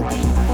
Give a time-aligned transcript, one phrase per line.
[0.00, 0.49] Estrada.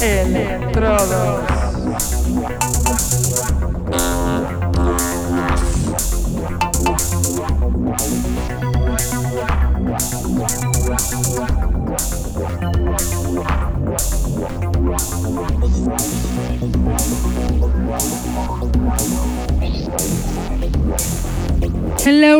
[0.00, 1.48] Electrodos.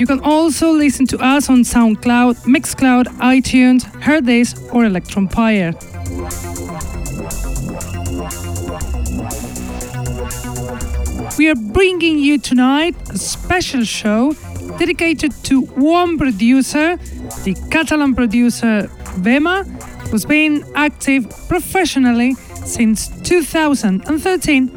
[0.00, 5.76] You can also listen to us on SoundCloud, Mixcloud, iTunes, Hearthis, or Electronpire.
[11.36, 14.32] We are bringing you tonight a special show
[14.78, 16.96] dedicated to one producer,
[17.44, 18.88] the Catalan producer
[19.20, 19.66] Vema,
[20.08, 22.32] who's been active professionally
[22.64, 24.68] since 2013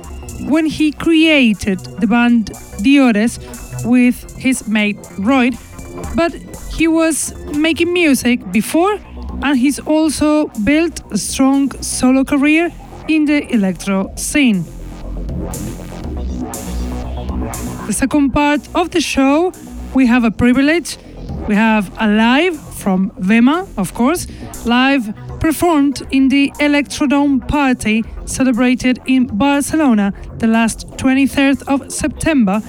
[0.50, 2.48] when he created the band
[2.84, 3.40] Diores
[3.84, 5.58] with his mate Royd,
[6.16, 6.34] but
[6.76, 9.00] he was making music before
[9.42, 12.72] and he's also built a strong solo career
[13.08, 14.64] in the electro scene.
[17.88, 19.52] The second part of the show,
[19.94, 20.98] we have a privilege.
[21.48, 24.28] We have a live from Vema, of course,
[24.66, 32.62] live performed in the Electrodome party celebrated in Barcelona the last 23rd of September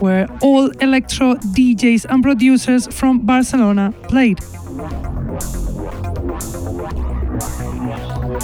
[0.00, 4.38] where all electro DJs and producers from Barcelona played.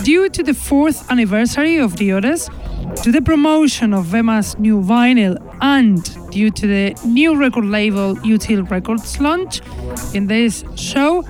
[0.03, 2.49] Due to the fourth anniversary of Diores,
[3.03, 8.71] to the promotion of Vema's new vinyl, and due to the new record label Util
[8.71, 9.61] Records launch,
[10.15, 11.23] in this show,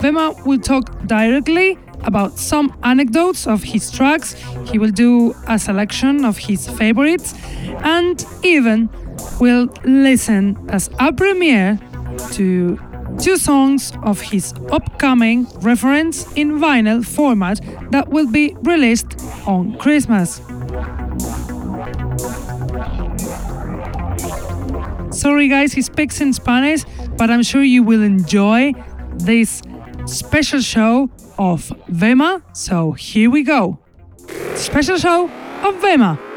[0.00, 4.34] Vema will talk directly about some anecdotes of his tracks.
[4.70, 7.34] He will do a selection of his favorites
[7.82, 8.88] and even
[9.40, 11.78] will listen as a premiere
[12.32, 12.78] to
[13.18, 20.40] two songs of his upcoming reference in vinyl format that will be released on Christmas.
[25.10, 26.84] Sorry, guys, he speaks in Spanish,
[27.16, 28.72] but I'm sure you will enjoy
[29.14, 29.62] this
[30.06, 32.42] special show of Vema.
[32.56, 33.78] So here we go.
[34.54, 36.27] Special show of Vema.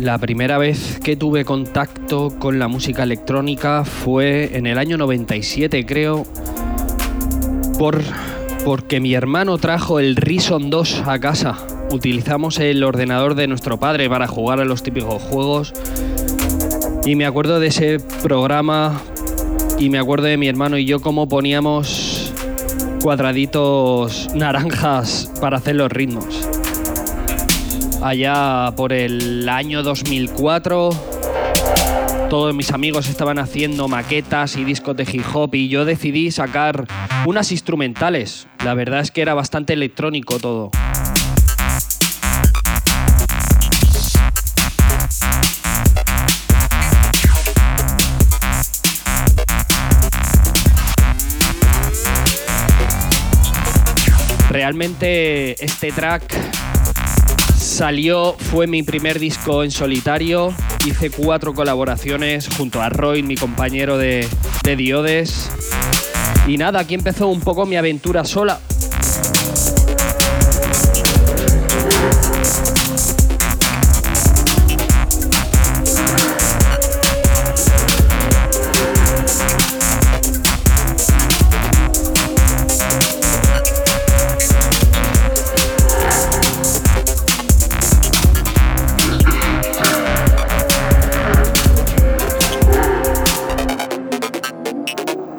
[0.00, 5.84] La primera vez que tuve contacto con la música electrónica fue en el año 97,
[5.84, 6.24] creo,
[7.78, 8.00] por,
[8.64, 11.58] porque mi hermano trajo el Rison 2 a casa.
[11.92, 15.74] Utilizamos el ordenador de nuestro padre para jugar a los típicos juegos.
[17.04, 19.02] Y me acuerdo de ese programa
[19.78, 22.32] y me acuerdo de mi hermano y yo cómo poníamos
[23.02, 26.39] cuadraditos naranjas para hacer los ritmos
[28.02, 30.90] allá por el año 2004.
[32.28, 36.86] Todos mis amigos estaban haciendo maquetas y discos de hip hop y yo decidí sacar
[37.26, 38.46] unas instrumentales.
[38.64, 40.70] La verdad es que era bastante electrónico todo.
[54.50, 56.49] Realmente este track
[57.80, 60.52] Salió, fue mi primer disco en solitario.
[60.86, 64.28] Hice cuatro colaboraciones junto a Roy, mi compañero de,
[64.64, 65.50] de Diodes.
[66.46, 68.60] Y nada, aquí empezó un poco mi aventura sola.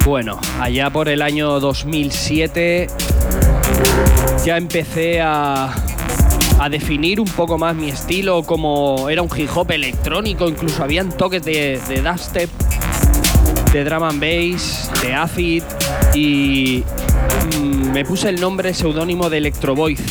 [0.06, 2.88] Bueno, allá por el año 2007
[4.44, 5.75] ya empecé a,
[6.71, 11.44] definir un poco más mi estilo, como era un hip hop electrónico, incluso habían toques
[11.44, 12.50] de, de dubstep,
[13.74, 15.63] de drum and bass, de acid
[16.15, 16.83] y
[17.59, 20.04] mm, me puse el nombre seudónimo de Electro Voice.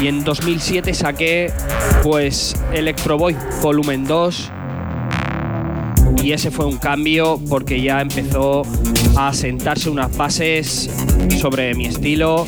[0.00, 1.52] Y en 2007 saqué
[2.02, 4.50] pues Electro Voice Volumen 2
[6.24, 8.62] y ese fue un cambio porque ya empezó
[9.14, 10.88] a sentarse unas bases
[11.38, 12.46] sobre mi estilo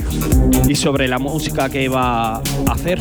[0.67, 2.99] y sobre la música que iba a hacer.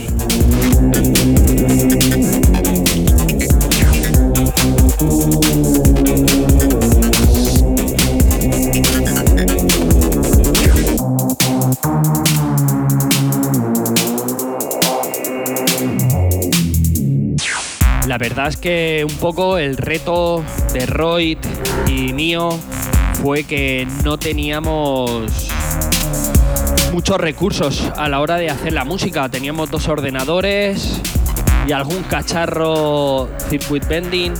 [18.08, 20.44] La verdad es que un poco el reto
[20.76, 21.38] de Roy
[21.88, 22.50] y mío
[23.22, 25.48] fue que no teníamos
[26.92, 29.30] muchos recursos a la hora de hacer la música.
[29.30, 31.02] Teníamos dos ordenadores
[31.66, 34.34] y algún cacharro circuit bending.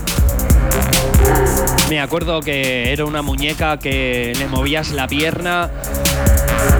[1.88, 5.70] Me acuerdo que era una muñeca que le movías la pierna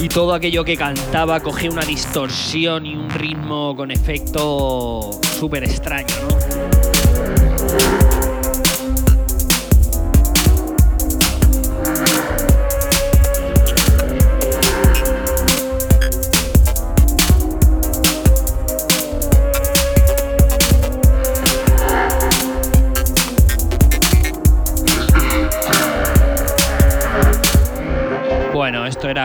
[0.00, 6.14] y todo aquello que cantaba cogía una distorsión y un ritmo con efecto súper extraño,
[6.28, 6.35] ¿no?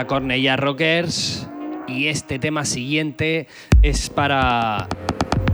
[0.01, 1.47] Era Cornella Rockers
[1.87, 3.45] y este tema siguiente
[3.83, 4.87] es para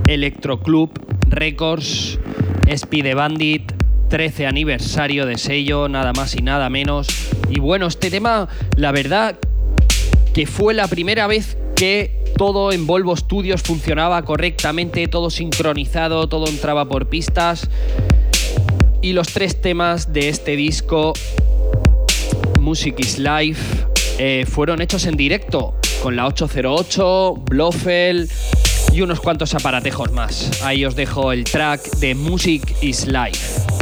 [0.07, 0.89] Electro Club
[1.27, 2.17] Records,
[2.65, 3.73] Speed Bandit,
[4.07, 7.09] 13 aniversario de sello, nada más y nada menos.
[7.49, 8.47] Y bueno, este tema,
[8.77, 9.37] la verdad
[10.33, 16.47] que fue la primera vez que todo en Volvo Studios funcionaba correctamente, todo sincronizado, todo
[16.47, 17.69] entraba por pistas.
[19.01, 21.11] Y los tres temas de este disco,
[22.61, 23.86] Music is Life,
[24.17, 28.31] eh, fueron hechos en directo con la 808, Blofeld,
[28.91, 30.61] y unos cuantos aparatejos más.
[30.63, 33.76] Ahí os dejo el track de Music is Life.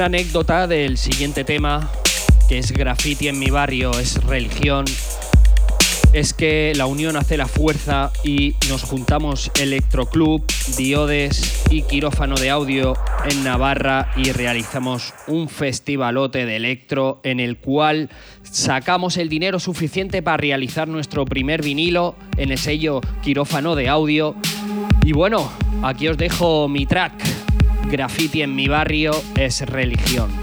[0.00, 1.90] Una anécdota del siguiente tema,
[2.48, 4.86] que es graffiti en mi barrio, es religión,
[6.14, 10.42] es que la unión hace la fuerza y nos juntamos Electroclub,
[10.78, 12.94] Diodes y Quirófano de Audio
[13.28, 18.08] en Navarra y realizamos un festivalote de electro en el cual
[18.42, 24.34] sacamos el dinero suficiente para realizar nuestro primer vinilo en el sello Quirófano de Audio.
[25.04, 25.52] Y bueno,
[25.82, 27.29] aquí os dejo mi track.
[27.88, 30.39] Graffiti en mi barrio es religión.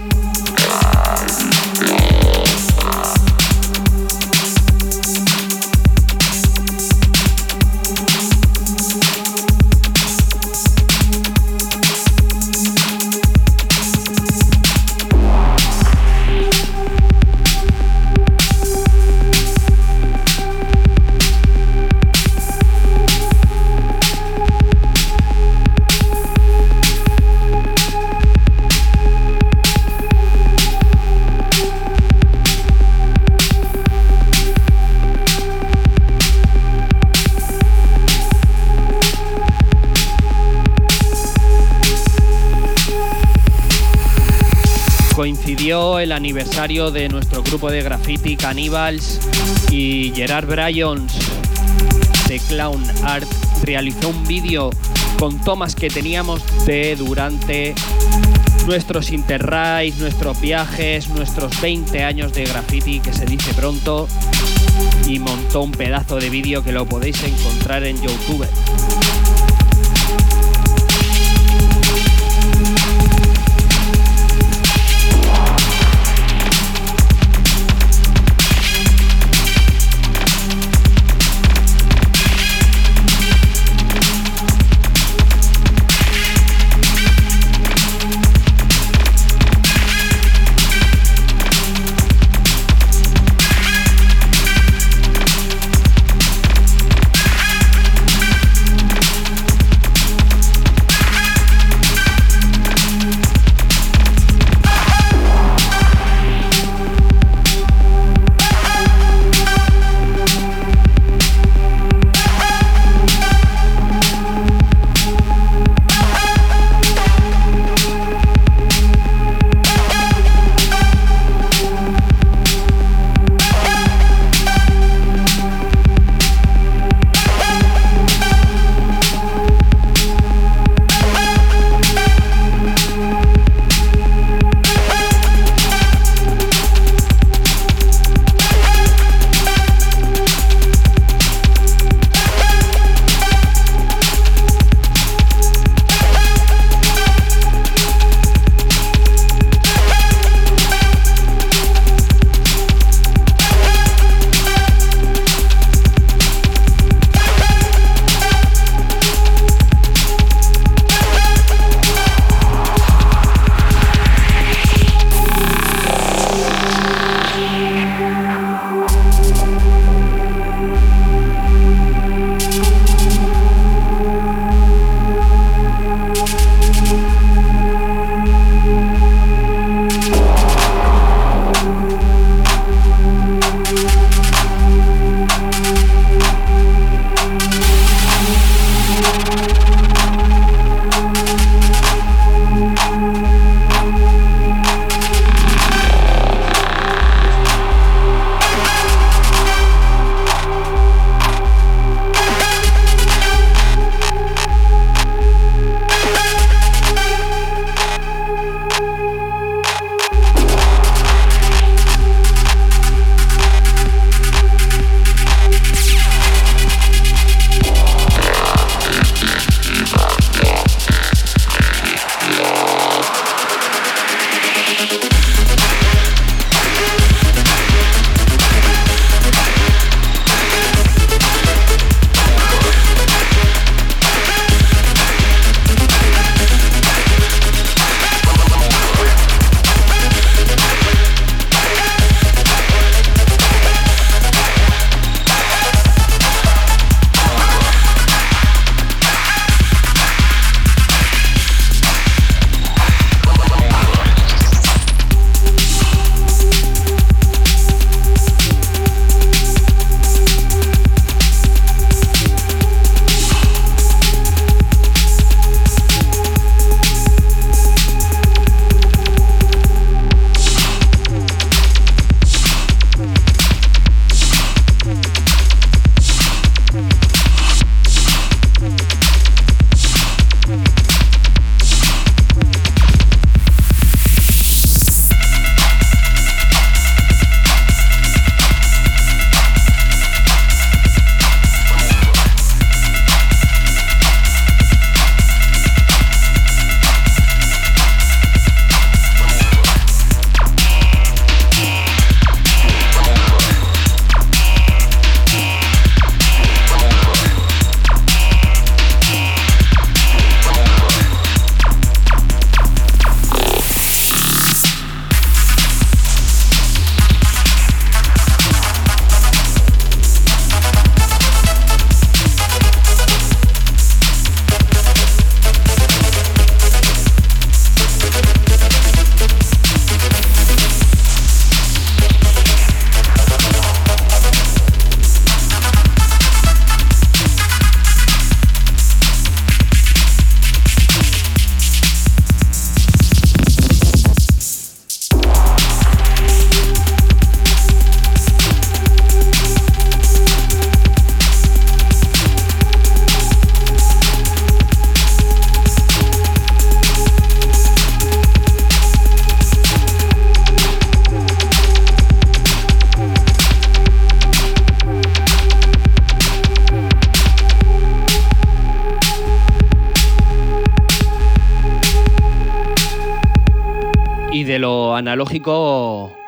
[46.00, 49.20] El aniversario de nuestro grupo de graffiti Cannibals
[49.70, 51.12] y Gerard Bryons
[52.28, 53.26] de Clown Art
[53.62, 54.70] realizó un vídeo
[55.18, 57.74] con tomas que teníamos de durante
[58.66, 64.08] nuestros interrails, nuestros viajes, nuestros 20 años de graffiti que se dice pronto
[65.06, 68.46] y montó un pedazo de vídeo que lo podéis encontrar en YouTube.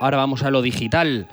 [0.01, 1.27] Ahora vamos a lo digital.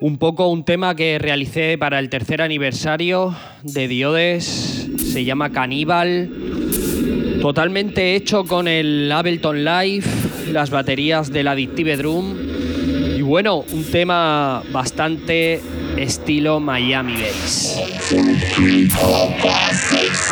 [0.00, 6.30] Un poco un tema que realicé para el tercer aniversario de Diodes, se llama Caníbal,
[7.42, 10.06] totalmente hecho con el Ableton Live,
[10.52, 12.36] las baterías del Addictive Drum
[13.18, 15.60] y bueno, un tema bastante
[15.96, 17.76] estilo Miami Bass.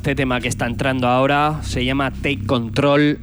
[0.00, 3.18] este tema que está entrando ahora se llama Take Control.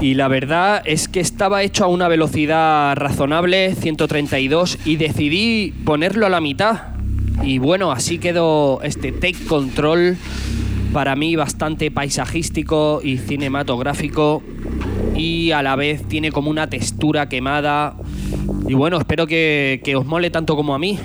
[0.00, 6.24] Y la verdad es que estaba hecho a una velocidad razonable, 132, y decidí ponerlo
[6.24, 6.94] a la mitad.
[7.42, 10.16] Y bueno, así quedó este Take Control,
[10.94, 14.42] para mí bastante paisajístico y cinematográfico,
[15.14, 17.94] y a la vez tiene como una textura quemada.
[18.66, 20.98] Y bueno, espero que, os mole tanto como a mí.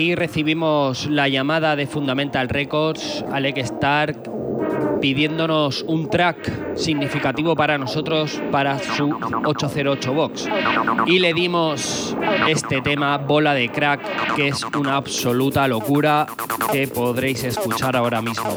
[0.00, 4.30] Aquí recibimos la llamada de Fundamental Records, Alec Stark,
[4.98, 10.48] pidiéndonos un track significativo para nosotros para su 808 Box.
[11.04, 12.16] Y le dimos
[12.48, 16.26] este tema, Bola de Crack, que es una absoluta locura
[16.72, 18.56] que podréis escuchar ahora mismo.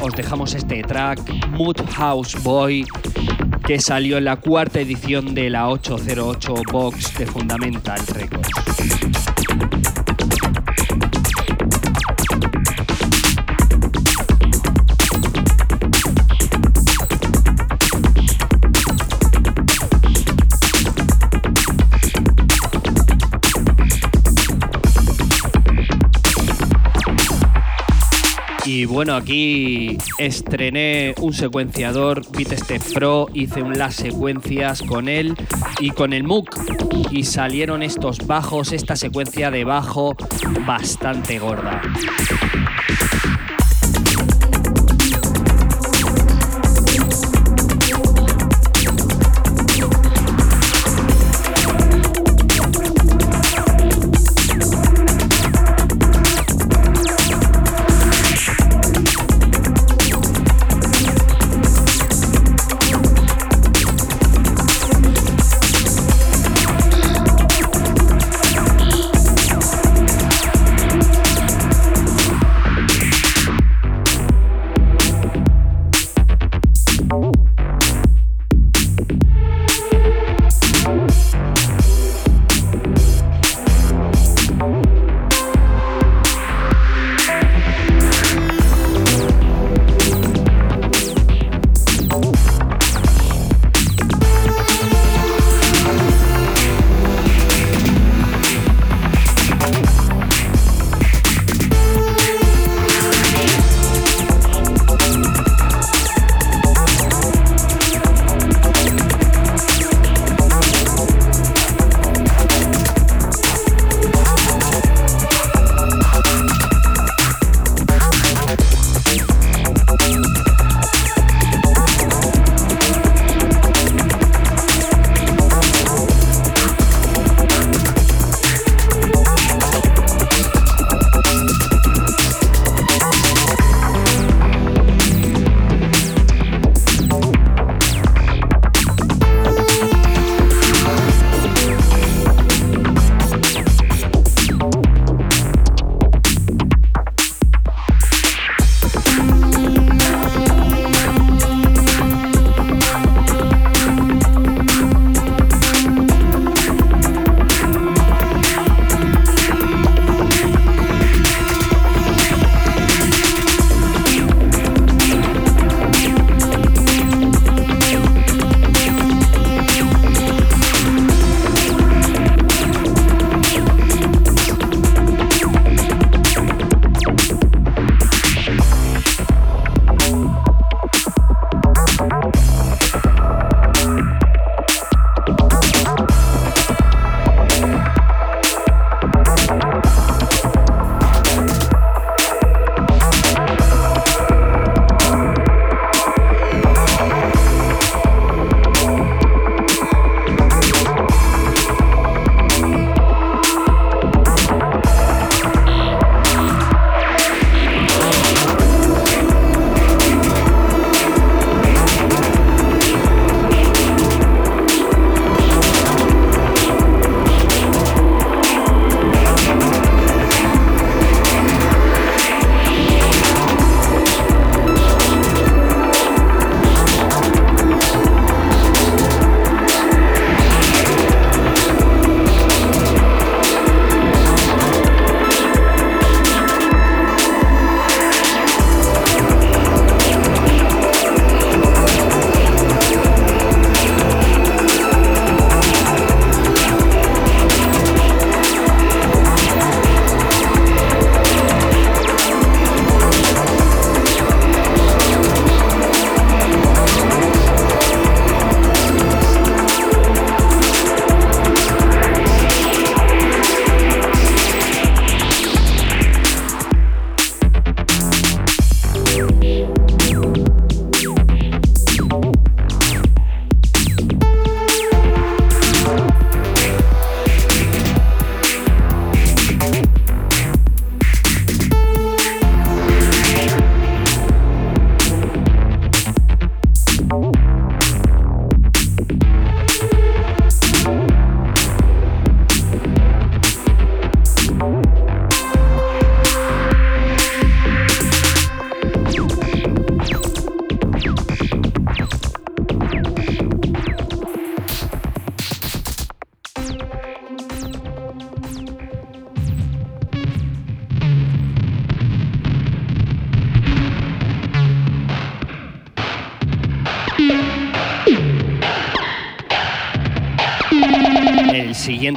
[0.00, 1.18] Os dejamos este track,
[1.50, 2.86] Mood House Boy,
[3.66, 8.33] que salió en la cuarta edición de la 808 Box de Fundamental Records.
[28.84, 35.34] Y bueno, aquí estrené un secuenciador BeatStep Pro, hice un las secuencias con él
[35.80, 40.14] y con el MOOC y salieron estos bajos, esta secuencia de bajo
[40.66, 41.80] bastante gorda.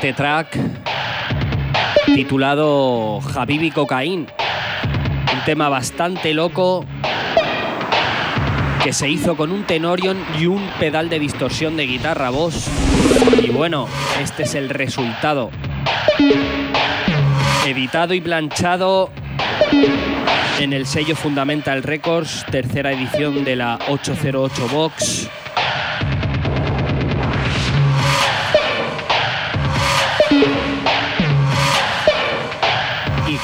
[0.08, 0.58] Siguiente track
[2.06, 4.28] titulado Habibi Cocaín,
[5.34, 6.86] un tema bastante loco
[8.84, 12.68] que se hizo con un tenorion y un pedal de distorsión de guitarra voz.
[13.42, 13.88] Y bueno,
[14.22, 15.50] este es el resultado.
[17.66, 19.10] Editado y planchado
[20.60, 25.30] en el sello Fundamental Records, tercera edición de la 808 Box.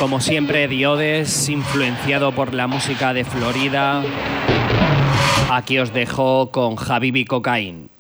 [0.03, 4.03] Como siempre, Diodes, influenciado por la música de Florida.
[5.49, 7.92] Aquí os dejo con Habibi Cocaine.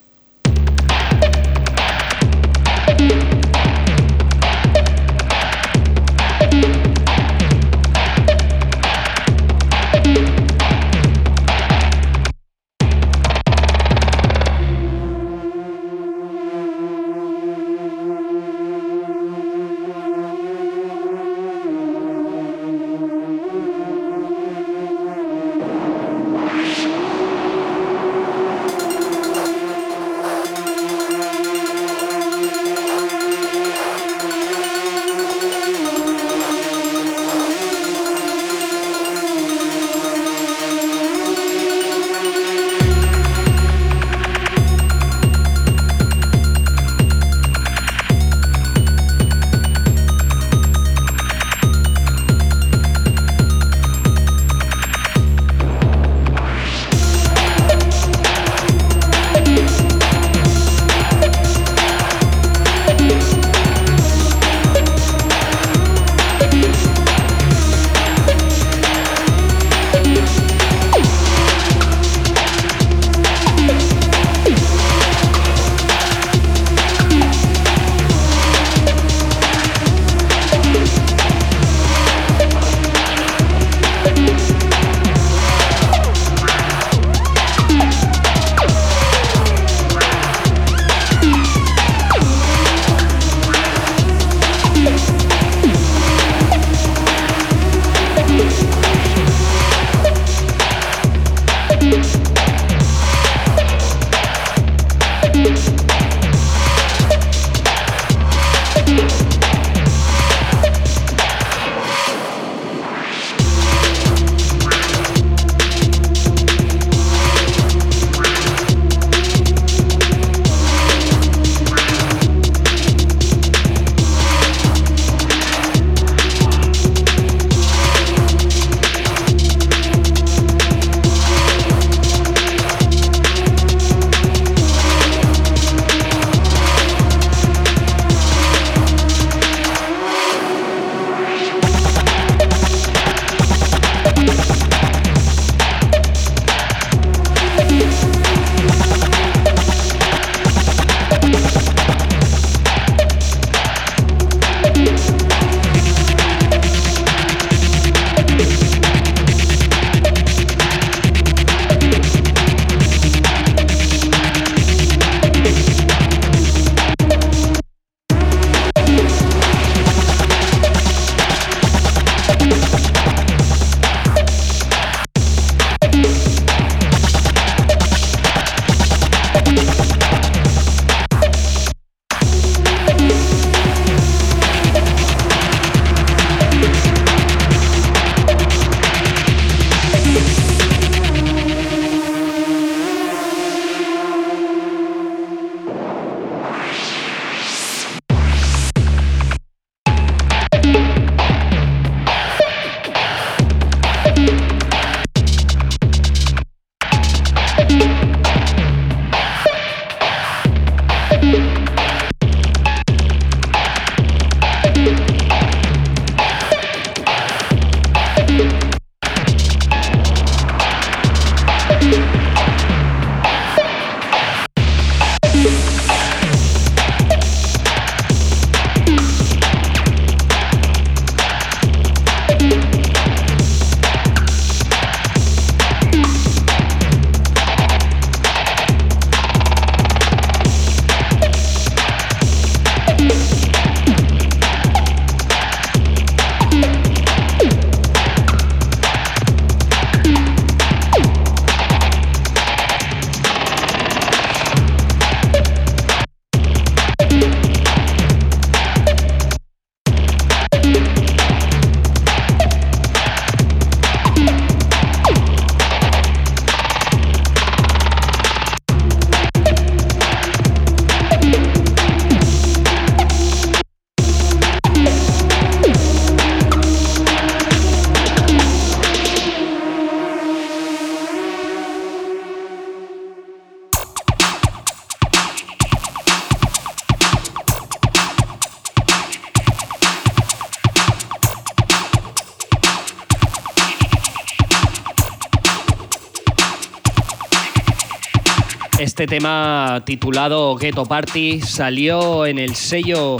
[299.03, 303.17] Este tema titulado Ghetto Party salió en el sello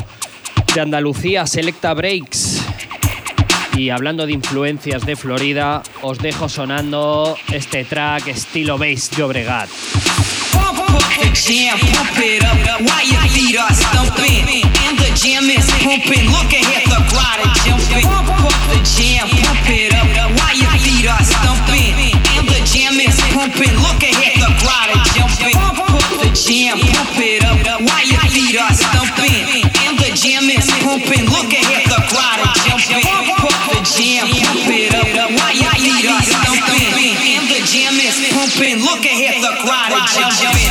[0.73, 2.63] de Andalucía Selecta Breaks.
[3.75, 9.67] Y hablando de influencias de Florida, os dejo sonando este track estilo bass de Obregat.
[23.43, 23.75] Pumping.
[23.75, 25.55] Look ahead, the is jumping.
[25.59, 25.75] Pump
[26.15, 29.67] the jam, pump it up while your feet are stumping.
[29.83, 31.27] And the jam is pumping.
[31.27, 33.03] Look ahead, the is jumping.
[33.03, 37.19] Pump the jam, pump it up while your feet are stumping.
[37.19, 38.79] And the jam is pumping.
[38.79, 40.62] Look ahead, the is jumping.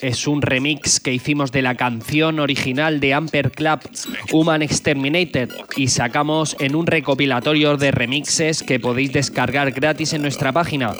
[0.00, 3.80] Es un remix que hicimos de la canción original de Amper Club,
[4.32, 10.52] Human Exterminated, y sacamos en un recopilatorio de remixes que podéis descargar gratis en nuestra
[10.52, 10.94] página.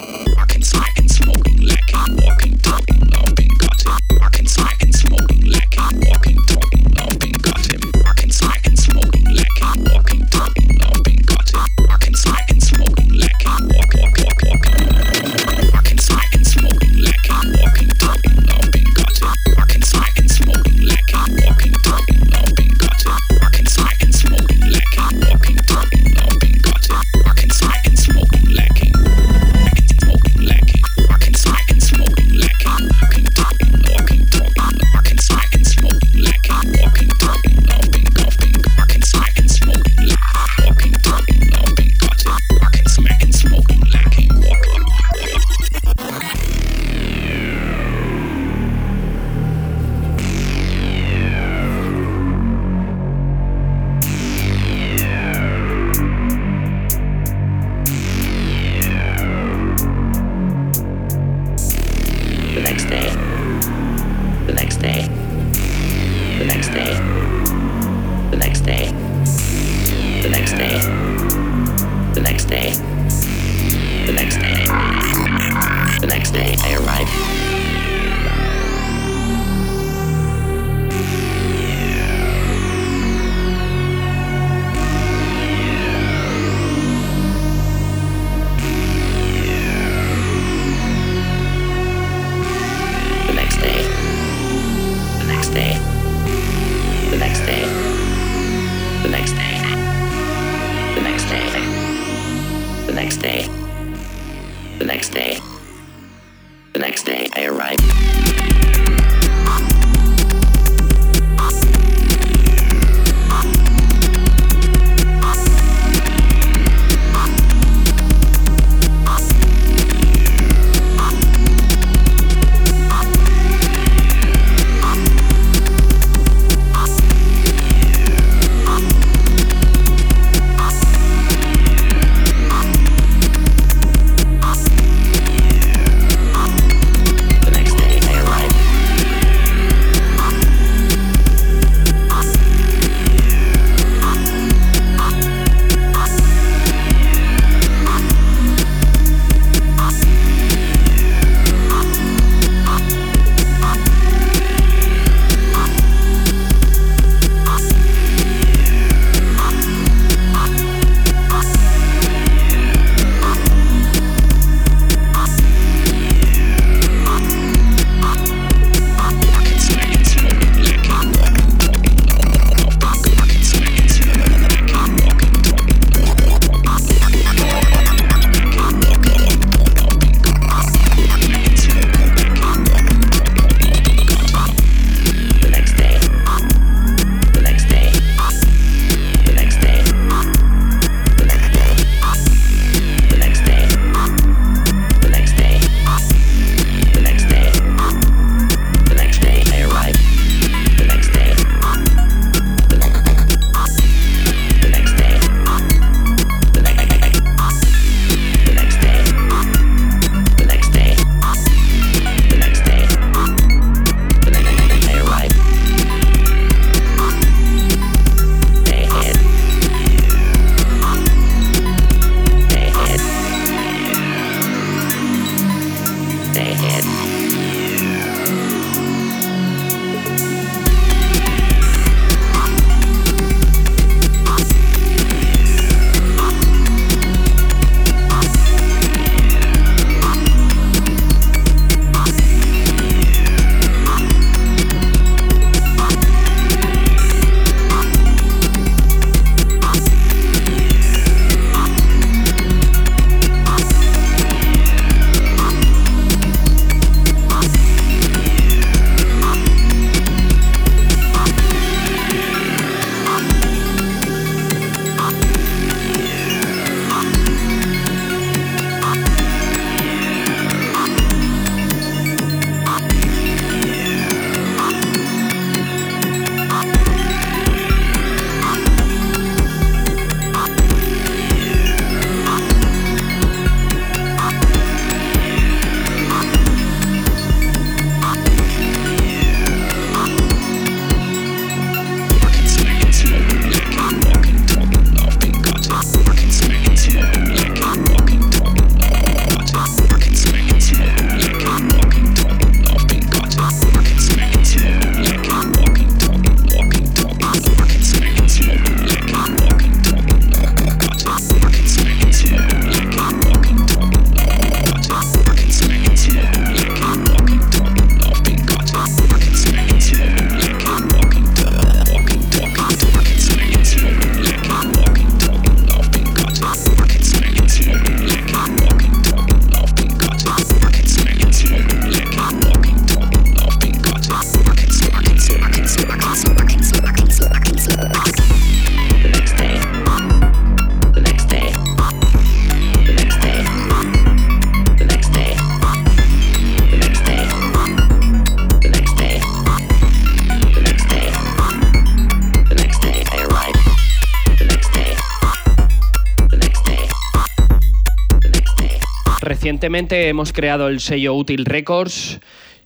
[359.60, 362.18] Recientemente hemos creado el sello Util Records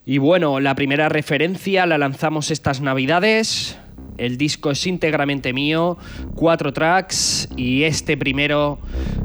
[0.06, 3.76] y bueno, la primera referencia la lanzamos estas navidades.
[4.16, 5.98] El disco es íntegramente mío,
[6.36, 8.78] cuatro tracks y este primero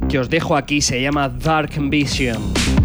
[0.09, 2.78] que os dejo aquí se llama Dark Vision.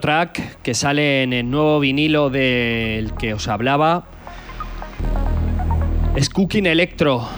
[0.00, 4.04] Track que sale en el nuevo vinilo del que os hablaba
[6.16, 7.28] es Cooking Electro.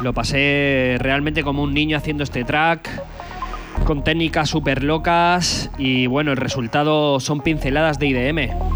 [0.00, 2.88] Lo pasé realmente como un niño haciendo este track,
[3.84, 8.69] con técnicas súper locas y bueno, el resultado son pinceladas de IDM.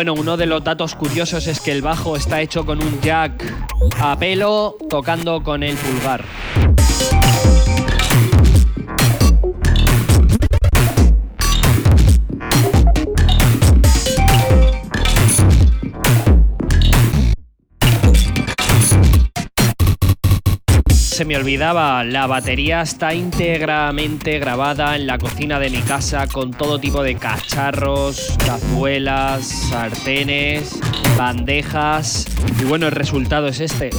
[0.00, 3.44] Bueno, uno de los datos curiosos es que el bajo está hecho con un jack
[4.00, 6.79] a pelo tocando con el pulgar.
[21.20, 26.50] Se me olvidaba, la batería está íntegramente grabada en la cocina de mi casa con
[26.50, 30.80] todo tipo de cacharros, cazuelas, sartenes,
[31.18, 32.24] bandejas
[32.58, 33.90] y bueno, el resultado es este.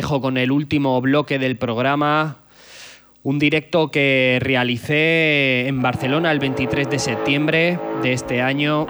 [0.00, 2.38] Dejo con el último bloque del programa,
[3.22, 8.86] un directo que realicé en Barcelona el 23 de septiembre de este año.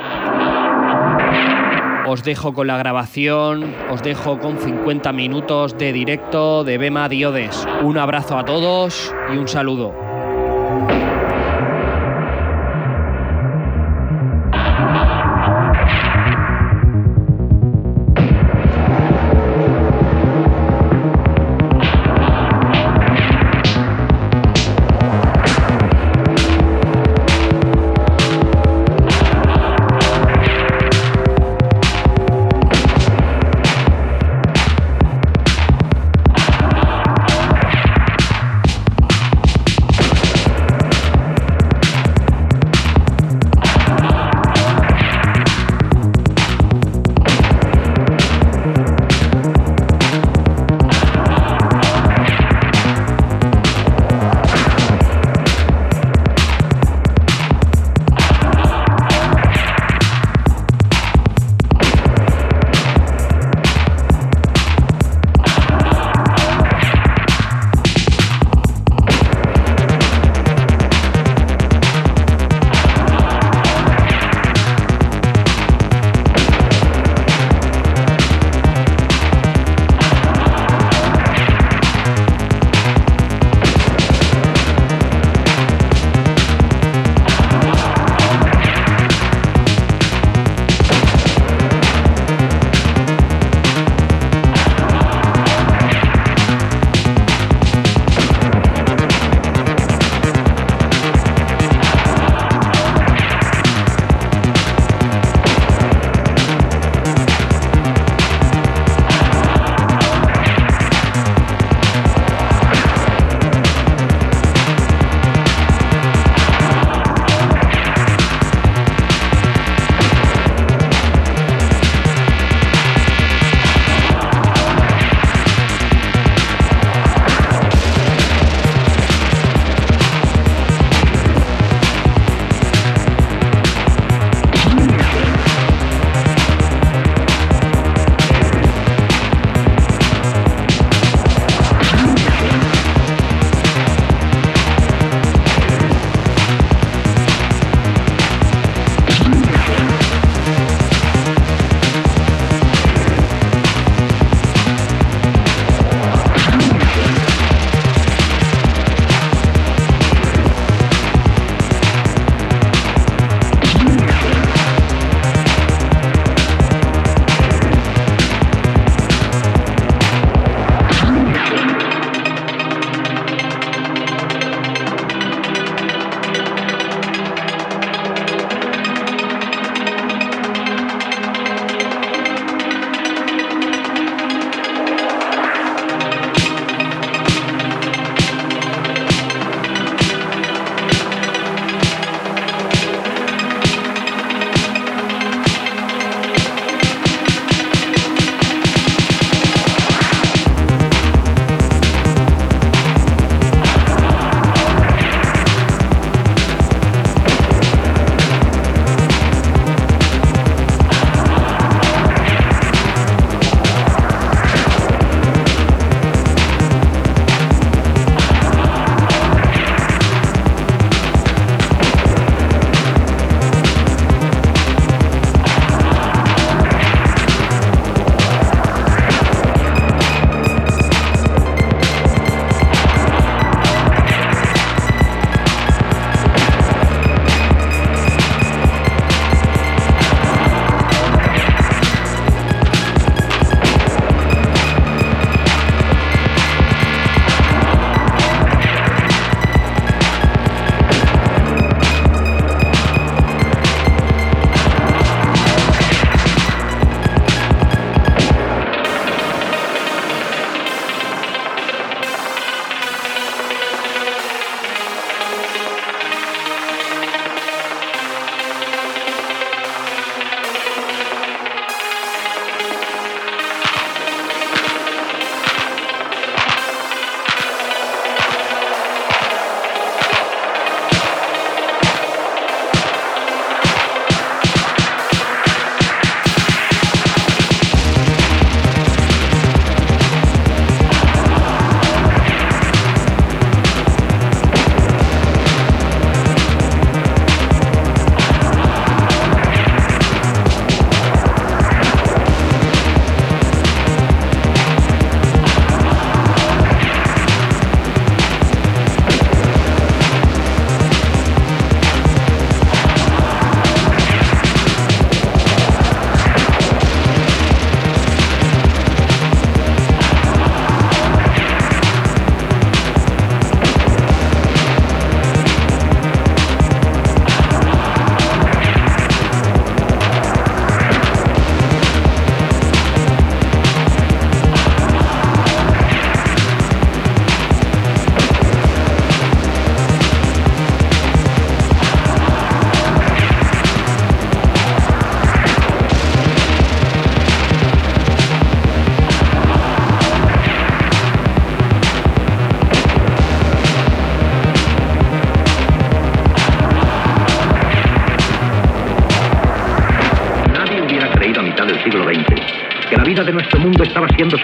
[2.06, 7.66] Os dejo con la grabación, os dejo con 50 minutos de directo de Bema Diodes.
[7.82, 10.09] Un abrazo a todos y un saludo.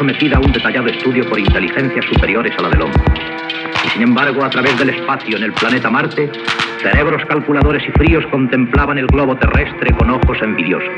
[0.09, 3.03] a un detallado estudio por inteligencias superiores a la del hombre.
[3.85, 6.31] Y sin embargo, a través del espacio en el planeta Marte,
[6.81, 10.89] cerebros calculadores y fríos contemplaban el globo terrestre con ojos envidiosos.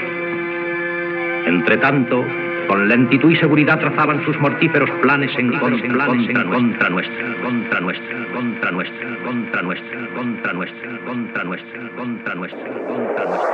[1.46, 2.22] Entre tanto,
[2.68, 6.04] con lentitud y seguridad trazaban sus mortíferos planes en contra,
[6.44, 13.47] contra nuestra, contra nuestra, contra nuestra, contra nuestra, contra nuestra, contra nuestra, contra nuestra.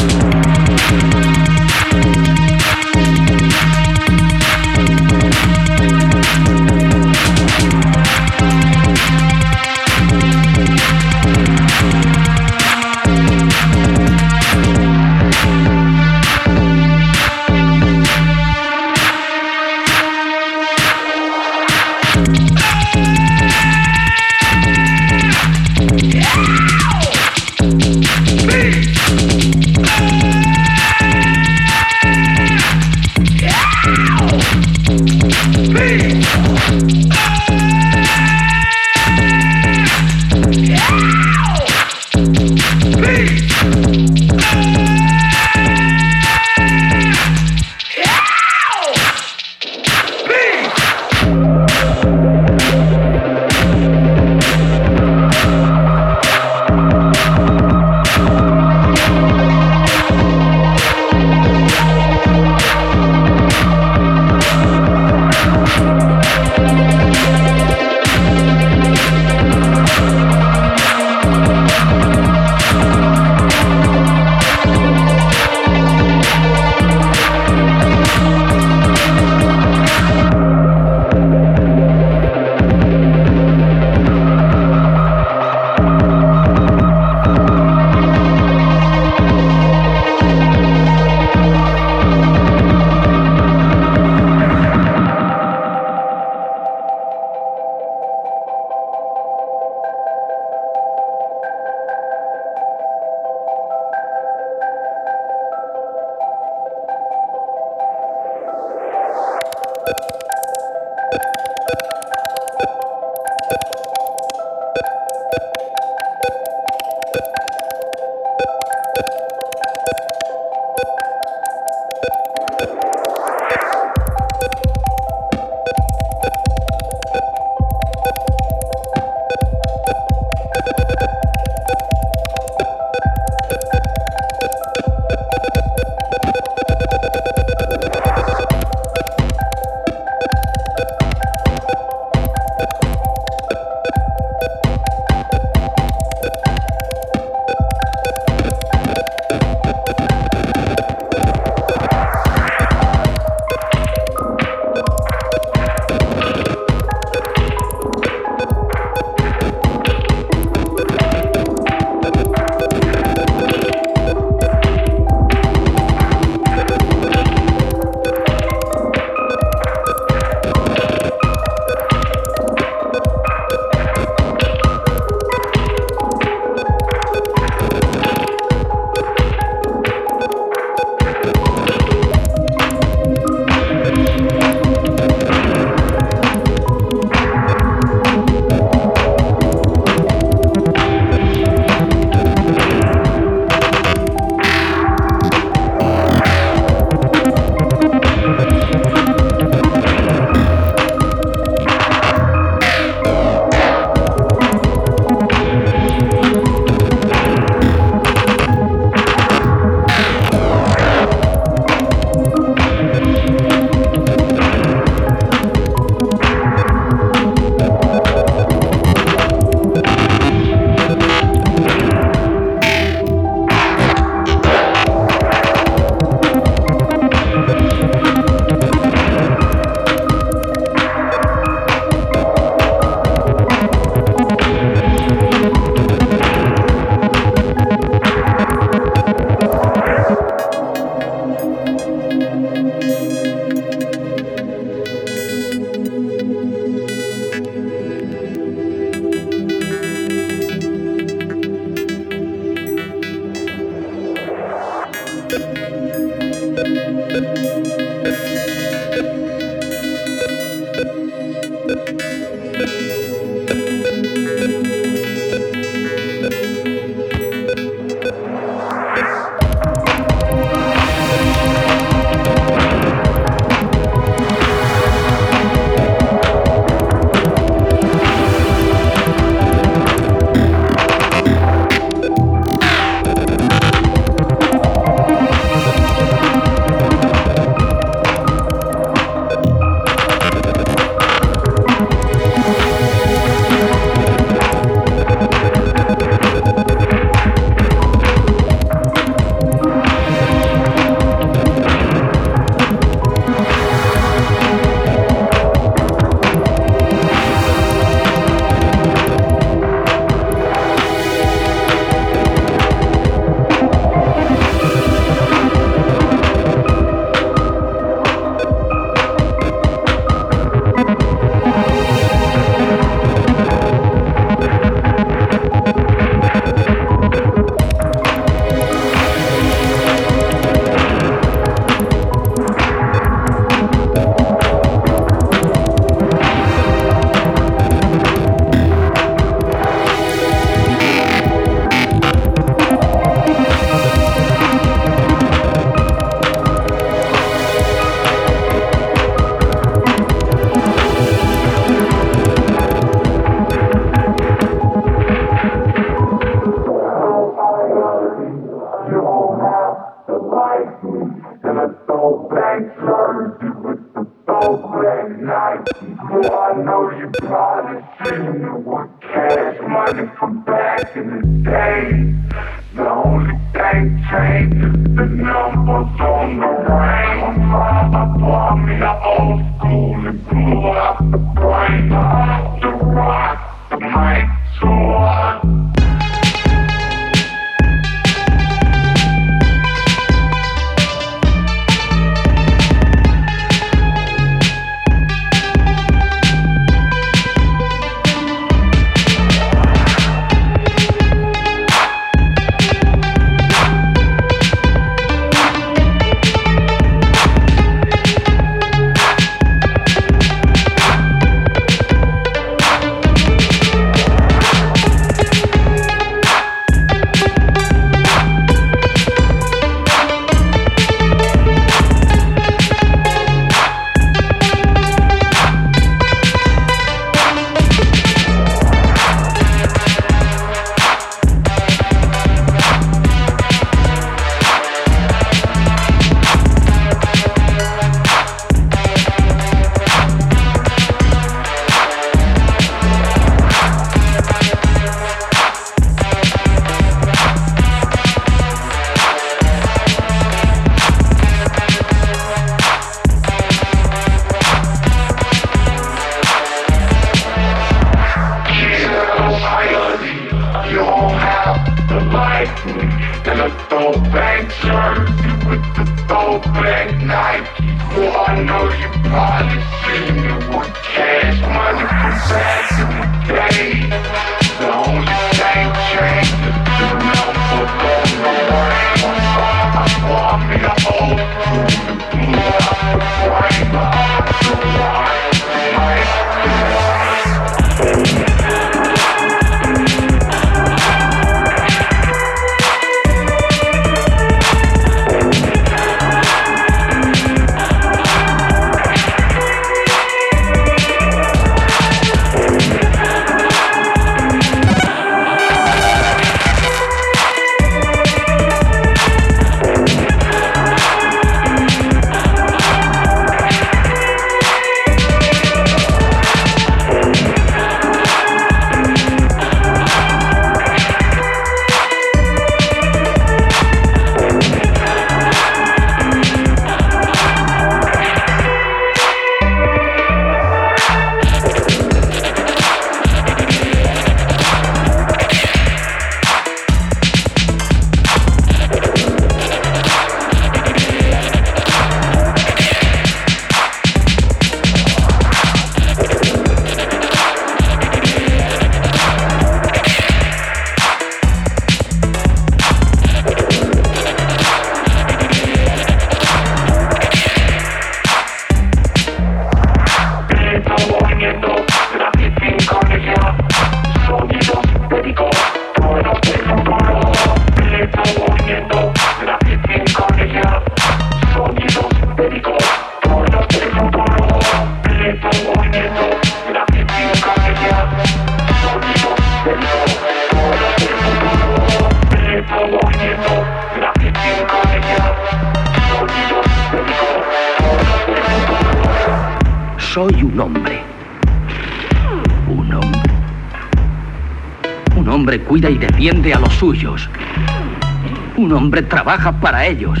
[598.74, 600.00] Hombre trabaja para ellos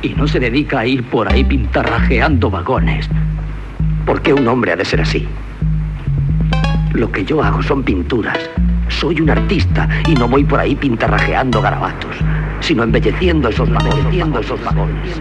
[0.00, 3.10] y no se dedica a ir por ahí pintarrajeando vagones.
[4.06, 5.26] ¿Por qué un hombre ha de ser así?
[6.92, 8.38] Lo que yo hago son pinturas.
[8.86, 12.14] Soy un artista y no voy por ahí pintarrajeando garabatos,
[12.60, 14.40] sino embelleciendo esos vagones.
[14.40, 15.20] Esos vagones.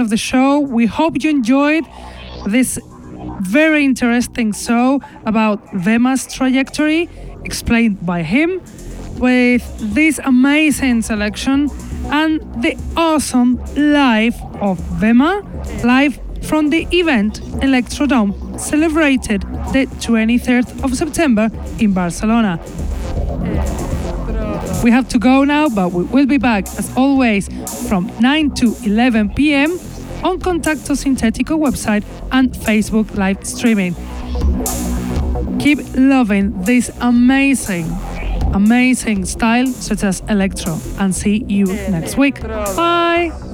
[0.00, 0.58] End of the show.
[0.60, 1.84] We hope you enjoyed
[2.46, 2.78] this
[3.40, 7.08] very interesting show about Vema's trajectory,
[7.44, 8.62] explained by him,
[9.18, 9.62] with
[9.94, 11.68] this amazing selection
[12.06, 15.44] and the awesome live of Vema,
[15.84, 19.42] live from the event Electrodome, celebrated
[19.74, 22.58] the 23rd of September in Barcelona.
[24.82, 27.48] We have to go now, but we will be back as always
[27.86, 29.78] from 9 to 11 p.m.
[30.22, 33.94] on Contacto Sintetico website and Facebook live streaming.
[35.58, 37.86] Keep loving this amazing,
[38.54, 42.40] amazing style such as electro and see you next week.
[42.40, 43.49] Bye!